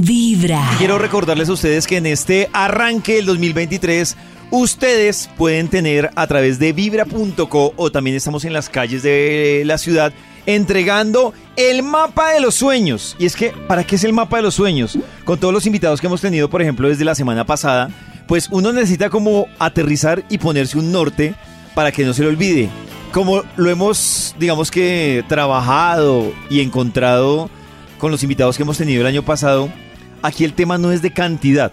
[0.00, 0.62] Vibra.
[0.78, 4.16] Quiero recordarles a ustedes que en este arranque del 2023
[4.50, 9.78] ustedes pueden tener a través de vibra.co o también estamos en las calles de la
[9.78, 10.12] ciudad
[10.44, 13.16] entregando el mapa de los sueños.
[13.18, 14.98] Y es que, ¿para qué es el mapa de los sueños?
[15.24, 17.90] Con todos los invitados que hemos tenido, por ejemplo, desde la semana pasada,
[18.26, 21.34] pues uno necesita como aterrizar y ponerse un norte
[21.74, 22.68] para que no se le olvide.
[23.12, 27.50] Como lo hemos, digamos que, trabajado y encontrado
[27.98, 29.70] con los invitados que hemos tenido el año pasado,
[30.26, 31.72] aquí el tema no es de cantidad,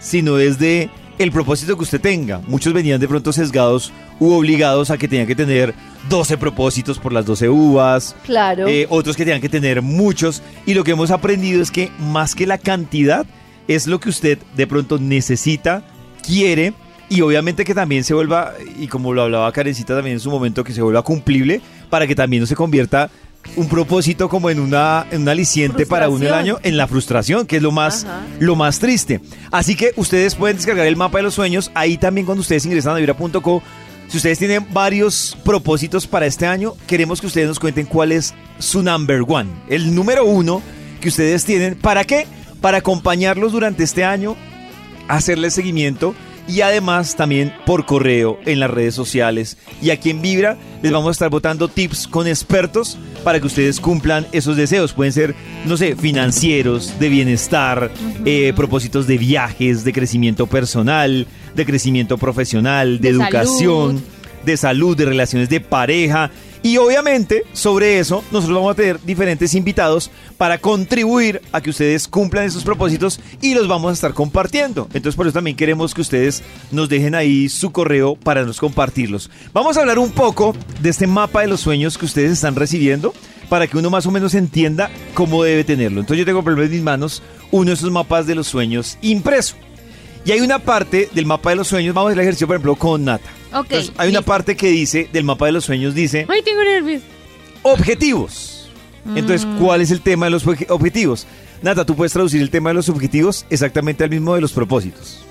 [0.00, 2.40] sino es de el propósito que usted tenga.
[2.46, 5.74] Muchos venían de pronto sesgados u obligados a que tenían que tener
[6.08, 8.16] 12 propósitos por las 12 uvas.
[8.24, 8.66] Claro.
[8.66, 10.42] Eh, otros que tenían que tener muchos.
[10.66, 13.26] Y lo que hemos aprendido es que más que la cantidad,
[13.68, 15.84] es lo que usted de pronto necesita,
[16.26, 16.72] quiere.
[17.08, 20.64] Y obviamente que también se vuelva, y como lo hablaba Karencita también en su momento,
[20.64, 23.10] que se vuelva cumplible para que también no se convierta
[23.56, 27.46] un propósito como en una, en un aliciente para uno el año, en la frustración,
[27.46, 28.06] que es lo más,
[28.38, 29.20] lo más triste.
[29.50, 31.70] Así que ustedes pueden descargar el mapa de los sueños.
[31.74, 33.62] Ahí también cuando ustedes ingresan a vibra.co,
[34.08, 38.34] si ustedes tienen varios propósitos para este año, queremos que ustedes nos cuenten cuál es
[38.58, 40.62] su number one, el número uno
[41.00, 41.76] que ustedes tienen.
[41.76, 42.26] ¿Para qué?
[42.60, 44.36] Para acompañarlos durante este año,
[45.08, 46.14] hacerles seguimiento
[46.48, 49.56] y además también por correo en las redes sociales.
[49.80, 53.80] Y aquí en Vibra les vamos a estar botando tips con expertos para que ustedes
[53.80, 54.92] cumplan esos deseos.
[54.92, 55.34] Pueden ser,
[55.66, 57.90] no sé, financieros, de bienestar,
[58.24, 64.02] eh, propósitos de viajes, de crecimiento personal, de crecimiento profesional, de, educación,
[64.44, 66.30] de salud, de relaciones de pareja.
[66.62, 72.06] Y obviamente sobre eso nosotros vamos a tener diferentes invitados para contribuir a que ustedes
[72.06, 74.88] cumplan esos propósitos y los vamos a estar compartiendo.
[74.94, 79.28] Entonces por eso también queremos que ustedes nos dejen ahí su correo para nos compartirlos.
[79.52, 83.12] Vamos a hablar un poco de este mapa de los sueños que ustedes están recibiendo
[83.48, 86.00] para que uno más o menos entienda cómo debe tenerlo.
[86.00, 88.98] Entonces yo tengo por ejemplo en mis manos uno de esos mapas de los sueños
[89.02, 89.56] impreso.
[90.24, 92.56] Y hay una parte del mapa de los sueños, vamos a hacer el ejercicio por
[92.56, 93.28] ejemplo con Nata.
[93.54, 93.66] Ok.
[93.70, 97.02] Entonces, hay una parte que dice, del mapa de los sueños, dice Ay, tengo nervios.
[97.62, 98.68] objetivos.
[99.16, 99.58] Entonces, Mm.
[99.58, 101.26] ¿cuál es el tema de los obje- objetivos?
[101.60, 105.24] Nata, tú puedes traducir el tema de los objetivos exactamente al mismo de los propósitos.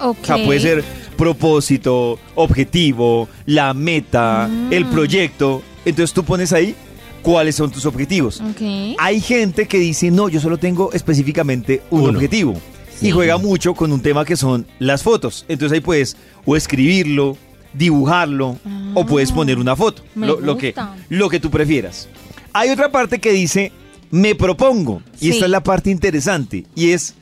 [0.00, 0.18] Ok.
[0.22, 0.84] O sea, puede ser
[1.16, 4.72] propósito, objetivo, la meta, Mm.
[4.72, 5.62] el proyecto.
[5.84, 6.74] Entonces tú pones ahí
[7.22, 8.40] cuáles son tus objetivos.
[8.40, 8.96] Ok.
[8.98, 12.10] Hay gente que dice, no, yo solo tengo específicamente un Uno.
[12.10, 12.60] objetivo.
[13.02, 15.44] Y juega mucho con un tema que son las fotos.
[15.48, 17.36] Entonces ahí puedes o escribirlo,
[17.74, 18.56] dibujarlo,
[18.94, 20.02] o puedes poner una foto.
[20.06, 20.74] Ah, me Lo, lo que,
[21.08, 22.08] lo que tú prefieras.
[22.52, 23.72] Hay otra parte que dice,
[24.10, 25.02] me propongo.
[25.16, 25.30] Y Sí.
[25.30, 26.64] esta es la parte interesante.
[26.74, 27.14] Y es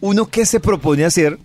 [0.00, 1.38] uno que se propone hacer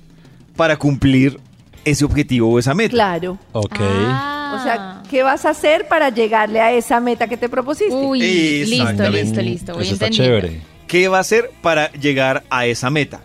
[0.56, 1.40] para cumplir
[1.86, 2.92] ese objetivo o esa meta.
[2.92, 3.38] Claro.
[3.52, 3.74] Ok.
[3.80, 7.94] O sea, ¿qué vas a hacer para llegarle a esa meta que te propusiste?
[7.94, 8.20] Uy,
[8.66, 9.74] listo, listo, listo.
[9.74, 10.62] Voy Eso está chévere.
[10.88, 13.22] ¿Qué va a hacer para llegar a esa meta?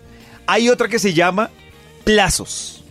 [0.48, 1.50] Hay otra que se llama
[2.04, 2.82] plazos.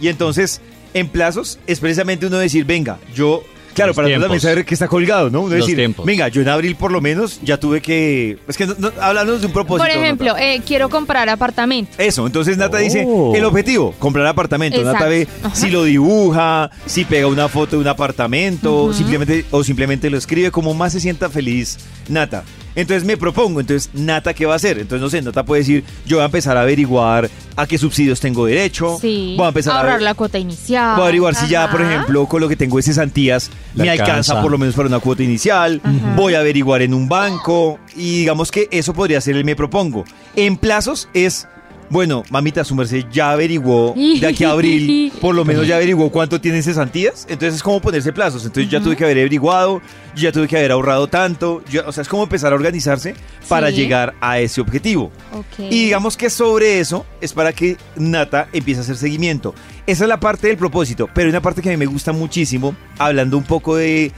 [0.00, 0.62] Y entonces,
[0.94, 3.44] en plazos es precisamente uno decir, venga, yo...
[3.74, 5.42] Claro, Los para uno también saber que está colgado, ¿no?
[5.42, 6.04] Uno Los decir, tiempos.
[6.04, 8.38] venga, yo en abril por lo menos ya tuve que...
[8.48, 9.86] Es que no, no, hablamos de un propósito.
[9.86, 11.92] Por ejemplo, eh, quiero comprar apartamento.
[11.98, 12.80] Eso, entonces Nata Oh.
[12.80, 13.06] dice,
[13.38, 14.78] el objetivo, comprar apartamento.
[14.78, 14.98] Exacto.
[14.98, 15.54] Nata ve Ajá.
[15.54, 20.50] si lo dibuja, si pega una foto de un apartamento, simplemente, o simplemente lo escribe,
[20.50, 22.42] como más se sienta feliz Nata.
[22.74, 24.78] Entonces me propongo, entonces Nata, ¿qué va a hacer?
[24.78, 28.20] Entonces, no sé, Nata puede decir, yo voy a empezar a averiguar a qué subsidios
[28.20, 29.34] tengo derecho, Sí.
[29.36, 30.94] voy a empezar a ahorrar la cuota inicial.
[30.94, 34.12] Voy a averiguar si ya, por ejemplo, con lo que tengo de cesantías, me alcanza.
[34.12, 34.42] alcanza.
[34.42, 35.80] por lo menos para una cuota inicial.
[36.16, 37.78] Voy a averiguar en un banco.
[37.96, 40.04] Y digamos que eso podría ser el me propongo.
[40.36, 41.48] En plazos es,
[41.90, 46.10] bueno, mamita, su merced ya averiguó de aquí a abril, por lo menos ya averiguó
[46.10, 47.26] cuánto tienen cesantías.
[47.28, 48.44] Entonces es como ponerse plazos.
[48.46, 49.82] Entonces ya tuve que haber averiguado,
[50.16, 51.62] ya tuve que haber ahorrado tanto.
[51.70, 53.14] yo- o sea, es como empezar a organizarse
[53.48, 53.76] para Sí.
[53.76, 55.10] llegar a ese objetivo.
[55.32, 55.58] Ok.
[55.70, 59.54] Y digamos que sobre eso es para que Nata empiece a hacer seguimiento.
[59.86, 62.12] Esa es la parte del propósito, pero hay una parte que a mí me gusta
[62.12, 64.12] muchísimo, hablando un poco de,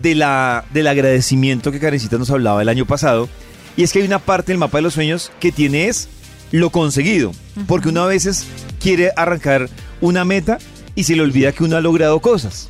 [0.00, 3.28] de la, del agradecimiento que Karencita nos hablaba el año pasado,
[3.76, 6.08] y es que hay una parte del mapa de los sueños que tiene es
[6.56, 7.32] lo conseguido,
[7.66, 8.46] porque uno a veces
[8.80, 9.68] quiere arrancar
[10.00, 10.58] una meta
[10.94, 12.68] y se le olvida que uno ha logrado cosas.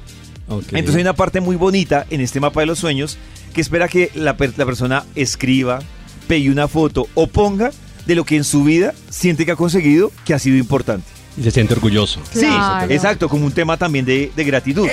[0.49, 3.19] Entonces hay una parte muy bonita en este mapa de los sueños
[3.53, 5.81] que espera que la, per- la persona escriba,
[6.29, 7.71] pegue una foto o ponga
[8.07, 11.07] de lo que en su vida siente que ha conseguido que ha sido importante.
[11.39, 12.21] Y se siente orgulloso.
[12.33, 12.87] Claro.
[12.87, 14.89] Sí, exacto, como un tema también de, de gratitud.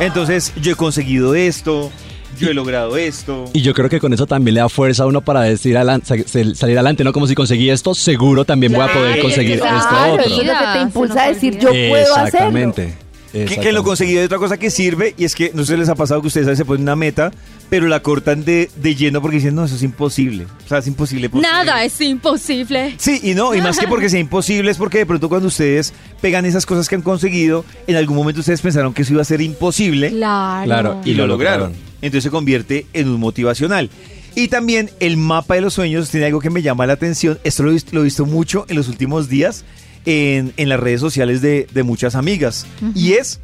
[0.00, 1.90] Entonces, yo he conseguido esto,
[2.38, 3.44] yo he logrado esto.
[3.52, 6.76] Y yo creo que con eso también le da fuerza a uno para decir salir
[6.78, 7.12] adelante, ¿no?
[7.12, 10.24] Como si conseguí esto, seguro también voy a poder conseguir claro, esto otro.
[10.26, 12.26] Eso es lo que te Se impulsa a decir, yo puedo hacerlo.
[12.26, 12.94] Exactamente.
[13.32, 15.74] Que, que en lo conseguido hay otra cosa que sirve y es que no sé
[15.74, 17.30] si les ha pasado que ustedes a veces se ponen una meta,
[17.68, 20.46] pero la cortan de, de lleno porque dicen, no, eso es imposible.
[20.64, 21.28] O sea, es imposible.
[21.28, 22.94] porque- Nada es imposible.
[22.96, 25.92] Sí, y no, y más que porque sea imposible, es porque de pronto cuando ustedes
[26.22, 29.26] pegan esas cosas que han conseguido, en algún momento ustedes pensaron que eso iba a
[29.26, 30.64] ser imposible Claro.
[30.64, 31.74] Claro, y lo lograron.
[32.02, 33.90] Entonces se convierte en un motivacional.
[34.34, 37.38] Y también el mapa de los sueños tiene algo que me llama la atención.
[37.44, 39.64] Esto lo he visto, lo he visto mucho en los últimos días
[40.06, 42.66] en, en las redes sociales de, de muchas amigas.
[42.94, 43.40] Y es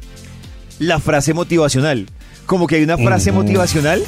[0.79, 2.07] la frase motivacional.
[2.45, 4.03] Como que hay una frase motivacional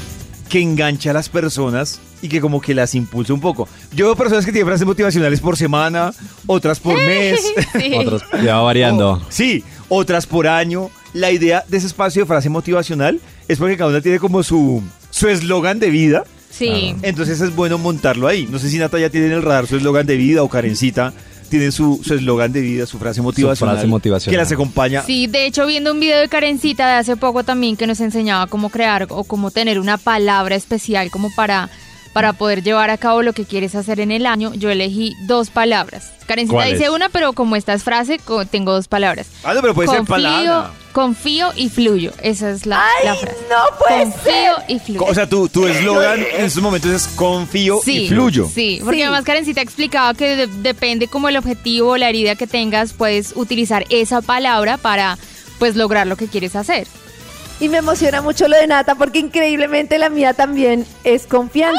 [0.48, 3.68] que engancha a las personas y que como que las impulsa un poco.
[3.94, 6.14] Yo veo personas que tienen frases motivacionales por semana,
[6.46, 7.42] otras por mes.
[7.78, 7.94] Sí.
[7.96, 9.12] Otros, ya va variando.
[9.12, 10.90] Oh, sí, otras por año.
[11.14, 14.84] La idea de ese espacio de frase motivacional es porque cada una tiene como su
[15.10, 16.24] su eslogan de vida.
[16.50, 16.96] Sí.
[17.02, 18.48] Entonces es bueno montarlo ahí.
[18.50, 21.14] No sé si Natalia tiene en el radar su eslogan de vida o Karencita
[21.50, 23.76] tiene su su eslogan de vida, su frase motivacional.
[23.76, 24.34] frase motivacional.
[24.34, 25.04] Que las acompaña.
[25.04, 28.48] Sí, de hecho viendo un video de Karencita de hace poco también que nos enseñaba
[28.48, 31.70] cómo crear o cómo tener una palabra especial como para,
[32.14, 35.50] para poder llevar a cabo lo que quieres hacer en el año, yo elegí dos
[35.50, 36.12] palabras.
[36.28, 38.20] Karencita dice una, pero como esta es frase,
[38.52, 39.28] tengo dos palabras.
[39.44, 40.72] Ah, no, pero puede ser palabra.
[40.98, 42.12] Confío y fluyo.
[42.24, 43.38] Esa es la, ¡Ay, la frase.
[43.52, 44.64] no puede confío ser!
[44.68, 45.04] y fluyo.
[45.06, 48.50] O sea, tu, tu eslogan en estos momentos es confío y fluyo.
[48.52, 49.04] Sí, porque Sí.
[49.04, 53.34] además Karencita explicaba que de- depende como el objetivo o la herida que tengas, puedes
[53.36, 55.20] utilizar esa palabra para
[55.60, 56.88] pues lograr lo que quieres hacer.
[57.60, 61.78] Y me emociona mucho lo de Nata porque increíblemente la mía también es confianza.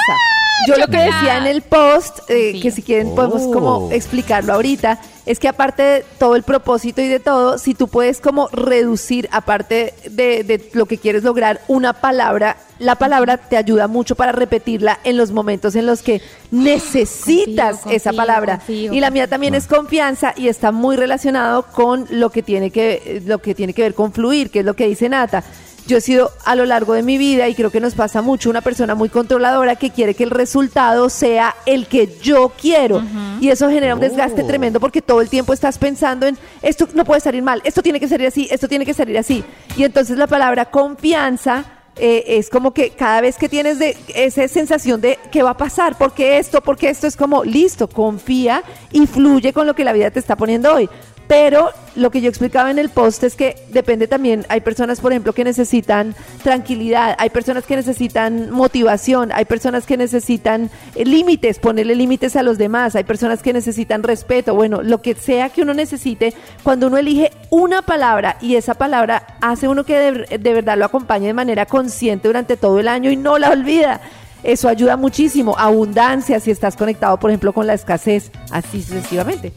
[0.66, 3.52] Yo lo que decía en el post, eh, que si quieren podemos Oh.
[3.52, 7.88] como explicarlo ahorita, es que aparte de todo el propósito y de todo, si tú
[7.88, 13.56] puedes como reducir, aparte de, de lo que quieres lograr, una palabra, la palabra te
[13.56, 16.20] ayuda mucho para repetirla en los momentos en los que
[16.50, 18.56] necesitas Confío, esa palabra.
[18.58, 18.92] confío.
[18.92, 23.22] Y la mía también es confianza y está muy relacionado con lo que tiene que,
[23.26, 25.44] lo que, tiene que ver con fluir, que es lo que dice Nata.
[25.88, 28.50] Yo he sido a lo largo de mi vida y creo que nos pasa mucho
[28.50, 33.02] una persona muy controladora que quiere que el resultado sea el que yo quiero.
[33.40, 34.46] Y eso genera un desgaste Oh.
[34.46, 37.98] tremendo porque todo el tiempo estás pensando en esto no puede salir mal, esto tiene
[38.00, 39.42] que salir así, esto tiene que salir así.
[39.78, 41.64] Y entonces la palabra confianza
[41.96, 45.56] eh, es como que cada vez que tienes de esa sensación de qué va a
[45.56, 48.62] pasar, porque esto, porque esto es como listo, confía
[48.92, 50.88] y fluye con lo que la vida te está poniendo hoy.
[51.28, 55.12] Pero lo que yo explicaba en el post es que depende también, hay personas, por
[55.12, 61.58] ejemplo, que necesitan tranquilidad, hay personas que necesitan motivación, hay personas que necesitan eh, límites,
[61.58, 65.62] ponerle límites a los demás, hay personas que necesitan respeto, bueno, lo que sea que
[65.62, 66.32] uno necesite,
[66.62, 70.86] cuando uno elige una palabra y esa palabra hace uno que de, de verdad lo
[70.86, 74.00] acompañe de manera consciente durante todo el año y no la olvida.
[74.42, 75.56] Eso ayuda muchísimo.
[75.58, 79.52] Abundancia, si estás conectado, por ejemplo, con la escasez, así sucesivamente.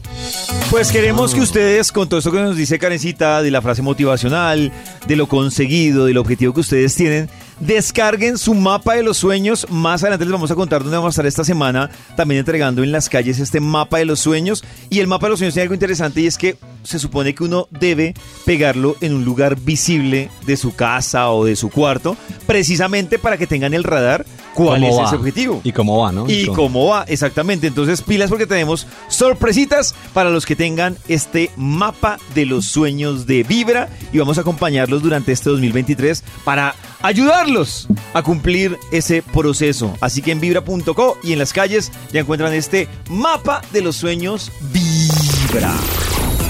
[0.70, 4.72] Pues queremos que ustedes, con todo esto que nos dice Karencita, de la frase motivacional,
[5.06, 7.28] de lo conseguido, del objetivo que ustedes tienen,
[7.60, 9.66] descarguen su mapa de los sueños.
[9.70, 12.90] Más adelante les vamos a contar dónde vamos a estar esta semana, también entregando en
[12.90, 14.64] las calles este mapa de los sueños.
[14.90, 17.44] Y el mapa de los sueños tiene algo interesante y es que se supone que
[17.44, 18.14] uno debe
[18.44, 23.46] pegarlo en un lugar visible de su casa o de su cuarto, precisamente para que
[23.46, 25.06] tengan el radar cuál ¿Cómo es va?
[25.06, 25.60] ese objetivo.
[25.64, 26.28] Y cómo va, ¿no?
[26.28, 27.66] Y cómo va, exactamente.
[27.66, 33.42] Entonces, pilas porque tenemos sorpresitas para los que tengan este mapa de los sueños de
[33.42, 39.94] Vibra y vamos a acompañarlos durante este 2023 para ayudarlos a cumplir ese proceso.
[40.00, 44.50] Así que en vibra.co y en las calles ya encuentran este mapa de los sueños
[44.72, 45.72] Vibra.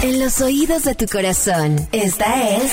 [0.02, 2.72] En los oídos de tu corazón, esta es